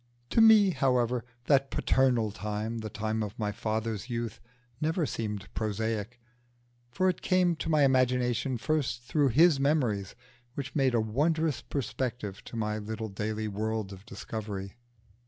To 0.31 0.41
me, 0.41 0.71
however, 0.71 1.23
that 1.45 1.69
paternal 1.69 2.31
time, 2.31 2.79
the 2.79 2.89
time 2.89 3.21
of 3.21 3.37
my 3.37 3.51
father's 3.51 4.09
youth, 4.09 4.39
never 4.81 5.05
seemed 5.05 5.47
prosaic, 5.53 6.19
for 6.89 7.07
it 7.07 7.21
came 7.21 7.55
to 7.57 7.69
my 7.69 7.83
imagination 7.83 8.57
first 8.57 9.03
through 9.03 9.27
his 9.29 9.59
memories, 9.59 10.15
which 10.55 10.75
made 10.75 10.95
a 10.95 10.99
wondrous 10.99 11.61
perspective 11.61 12.43
to 12.45 12.55
my 12.55 12.79
little 12.79 13.09
daily 13.09 13.47
world 13.47 13.93
of 13.93 14.03
discovery. 14.07 14.73